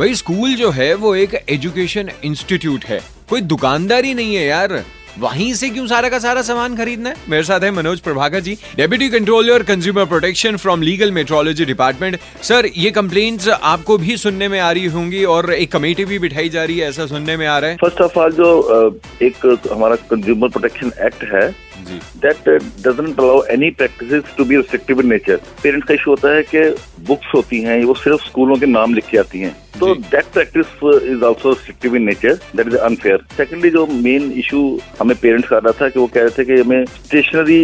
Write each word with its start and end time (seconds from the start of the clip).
भाई, 0.00 0.14
स्कूल 0.14 0.54
जो 0.54 0.70
है 0.70 0.94
वो 0.94 1.14
एक 1.14 1.34
एजुकेशन 1.50 2.10
इंस्टीट्यूट 2.24 2.84
है। 2.84 3.00
कोई 3.30 3.40
दुकानदारी 3.42 4.12
नहीं 4.14 4.34
है 4.34 4.44
यार। 4.46 4.72
वहीं 5.18 5.52
से 5.54 5.68
क्यों 5.70 5.86
सारा 5.86 6.08
का 6.08 6.18
सारा 6.18 6.42
सामान 6.42 6.76
खरीदना 6.76 7.08
है? 7.08 7.16
मेरे 7.28 7.42
साथ 7.42 7.60
है 7.60 7.70
Manoj 7.70 8.00
Prabhakar 8.00 8.40
ji, 8.40 8.56
deputy 8.76 9.08
controller 9.10 9.62
consumer 9.62 10.04
protection 10.04 10.56
from 10.56 10.82
legal 10.82 11.12
metrology 11.12 11.64
department 11.64 12.18
sir, 12.42 12.68
ये 12.76 12.90
कंप्लेंट्स 12.90 13.48
आपको 13.48 13.98
भी 13.98 14.16
सुनने 14.16 14.48
में 14.48 14.58
आ 14.60 14.70
रही 14.72 14.86
होंगी 14.86 15.24
और 15.24 15.52
एक 15.52 15.72
कमेटी 15.72 16.04
भी 16.04 16.18
बिठाई 16.18 16.48
जा 16.48 16.64
रही 16.64 16.78
है, 16.78 16.88
ऐसा 16.88 17.06
सुनने 17.06 17.36
में 17.36 17.46
आ 17.46 17.58
रहा 17.58 17.70
है। 17.70 17.76
फ़र्स्ट 17.76 18.00
ऑफ़ 18.00 18.18
ऑल 18.18 18.32
जो 18.32 19.00
एक 19.22 19.68
हमारा 19.72 19.96
कंज्यूमर 20.10 20.48
प्रोटेक्शन 20.48 20.92
एक्ट 21.06 21.24
है 21.34 21.48
that 21.80 22.48
doesn't 22.86 23.20
allow 23.20 23.42
any 23.50 23.70
practice 23.78 24.36
to 24.36 24.44
be 24.44 24.56
restrictive 24.56 25.00
in 25.00 25.08
nature 25.08 25.40
parents 25.62 25.88
का 25.88 25.94
इशू 25.94 26.10
होता 26.10 26.34
है 26.34 26.42
कि 26.42 26.68
बुक्स 27.06 27.34
होती 27.34 27.60
हैं 27.62 27.82
वो 27.84 27.94
सिर्फ़ 27.94 28.24
स्कूलों 28.24 28.56
के 28.56 28.66
नाम 28.66 28.94
लिख 28.94 29.06
के 29.10 29.18
आती 29.18 29.40
हैं। 29.40 29.54
तो 29.80 29.94
that 29.94 30.24
practice 30.32 30.66
is 30.84 31.22
also 31.24 31.50
restrictive 31.50 31.96
in 31.96 32.02
nature 32.02 32.34
that 32.56 32.66
is 32.66 32.76
unfair 32.76 33.24
secondly 33.36 33.70
जो 33.70 33.86
मेन 33.86 34.32
इशू 34.38 34.60
हमें 35.00 35.16
पेरेंट्स 35.16 35.48
का 35.48 35.56
आ 35.56 35.60
रहा 35.64 35.80
था 35.80 35.88
कि 35.88 35.98
वो 36.00 36.06
कह 36.06 36.20
रहे 36.20 36.38
थे 36.38 36.44
कि 36.44 36.60
हमें 36.60 36.84
स्टेशनरी 36.84 37.62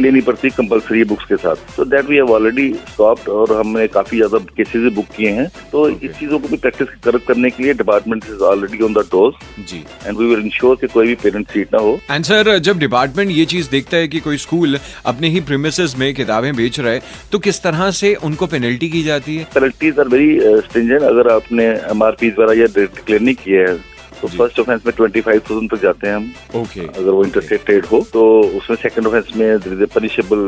लेनी 0.00 0.20
पड़ती 0.20 0.48
है 0.48 0.54
कंपलसरी 0.56 1.04
बुक्स 1.04 1.24
के 1.24 1.36
साथ। 1.36 1.76
तो 1.76 1.84
that 1.86 2.08
we 2.08 2.16
have 2.16 2.30
already 2.32 2.68
stopped 2.88 3.28
और 3.30 3.52
हमने 3.56 3.86
काफ़ी 3.88 4.16
ज़्यादा 4.16 4.38
केसेस 4.56 4.82
भी 4.82 4.90
बुक 4.90 5.06
किए 5.16 5.30
हैं। 5.30 5.48
तो 5.72 5.88
okay. 5.88 6.02
इस 6.04 6.18
चीज़ों 6.18 6.38
को 6.38 6.48
भी 6.48 6.56
प्रैक्टिस 6.56 6.88
करने 7.26 7.50
के 7.50 7.62
लिए 7.62 7.74
department 7.74 8.24
is 8.30 8.42
already 8.44 8.84
on 8.84 8.94
the 8.94 9.04
doors 9.12 9.36
ji. 9.70 9.84
And 10.06 10.18
we 10.18 10.26
will 10.26 10.40
ensure 10.40 10.76
कि 10.76 10.86
कोई 10.86 11.06
भी 11.06 11.14
पेरेंट 11.22 11.50
सीट 11.50 11.74
ना 11.74 11.80
हो। 11.80 11.98
एंड 12.10 12.24
सर 12.24 12.56
जब 12.60 12.78
डिपार्टमेंट 12.78 13.30
ये 13.30 13.44
चीज़ 13.46 13.70
देखता 13.70 13.96
है 13.96 14.08
कि 14.08 14.20
कोई 14.20 14.38
स्कूल 14.38 14.78
अपने 15.06 15.28
ही 15.28 15.40
प्रीमिसेस 15.42 15.96
में 15.98 16.12
किताबें 16.14 16.54
बेच 16.56 16.80
रहा 16.80 16.92
है 16.92 17.02
तो 17.32 17.38
किस 17.38 17.62
तरह 17.62 17.90
से 17.92 18.14
उनको 18.24 18.46
पेनल्टी 18.48 18.88
की 18.88 19.02
जाती 19.02 19.36
है? 19.36 19.44
पेनल्टीज 19.54 19.98
आर 19.98 20.08
वेरी 20.08 20.38
स्ट्रिंजेंट 20.60 21.02
अगर 21.02 21.32
आपने 21.32 21.64
एम 21.90 22.02
आर 22.02 22.16
वगैरह 22.22 22.60
या 22.60 22.66
डिक्लेयर 22.74 23.20
नहीं 23.20 23.34
किए 23.36 23.60
हैं 23.60 23.76
तो 24.20 24.28
फ़र्स्ट 24.28 24.60
ऑफेंस 24.60 24.80
में 24.86 24.92
ट्वेंटी 24.96 25.20
फाइव 25.20 25.40
थाउज़ेंड 25.50 25.70
तक 25.70 25.82
जाते 25.82 26.06
हैं 26.08 26.14
हम। 26.16 26.60
ओके 26.60 26.80
अगर 26.80 27.10
वो 27.10 27.24
इंटरस्टेट 27.24 27.64
ट्रेड 27.66 27.86
हो 27.86 28.00
तो 28.12 28.24
उसमें 28.58 28.76
सेकंड 28.82 29.06
ऑफेंस 29.06 29.32
में 29.36 29.86
पनिशेबल 29.94 30.44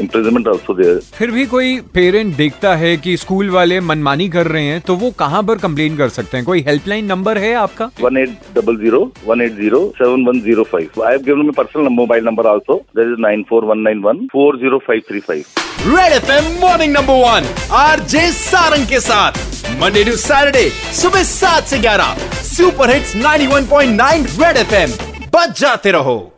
इम्प्रिजनमेंट 0.00 0.48
आल्सो 0.48 0.74
देयर 0.74 1.00
फिर 1.14 1.30
भी 1.30 1.46
कोई 1.46 1.78
पेरेंट 1.94 2.34
देखता 2.36 2.74
है 2.76 2.96
कि 2.96 3.16
स्कूल 3.16 3.50
वाले 3.50 3.80
मनमानी 3.82 4.28
कर 4.30 4.46
रहे 4.46 4.64
हैं 4.64 4.80
तो 4.86 4.96
वो 4.96 5.10
कहाँ 5.18 5.42
पर 5.42 5.58
कंप्लेन 5.58 5.96
कर 5.96 6.08
सकते 6.08 6.36
हैं? 6.36 6.44
कोई 6.46 6.64
हेल्पलाइन 6.68 7.04
नंबर 7.06 7.38
है 7.38 7.54
आपका? 7.56 7.90
One 8.00 8.16
eight 8.16 8.36
double 8.56 8.76
zero 8.78 9.00
one 9.26 9.42
eight 9.42 9.54
zero 9.56 9.80
seven 9.98 10.24
one 10.26 10.40
zero 10.42 10.62
five 10.72 11.02
I 11.04 11.12
have 11.12 11.22
given 11.24 11.42
my 11.42 11.52
personal 11.56 11.88
mobile 11.94 12.24
number 12.24 12.46
also 12.46 12.76
that 12.96 13.12
is 13.12 13.20
nine 13.22 13.44
four 13.50 13.64
one 13.64 13.78
nine 13.88 14.02
one 14.02 14.26
four 14.32 14.58
zero 14.60 14.78
five 14.86 15.02
three 15.08 15.20
five 15.28 15.44
Red 15.86 16.12
FM 16.12 16.52
morning 16.60 16.92
number 16.92 17.22
one 17.24 17.54
RJ 17.76 18.26
Sarang 18.32 18.86
के 18.88 19.00
साथ। 19.00 19.46
Monday 19.82 20.04
to 20.04 20.16
Saturday 20.18 20.68
सुबह 21.00 21.22
सात 21.24 21.66
से 21.68 21.78
ग्यारह। 21.78 22.16
Super 22.58 22.90
hits 22.90 23.16
91.9 23.16 24.44
Red 24.44 24.56
FM. 24.56 24.90
बच 25.34 25.60
जाते 25.60 25.90
रहो। 25.90 26.37